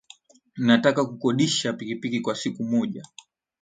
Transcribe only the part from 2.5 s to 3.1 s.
moja.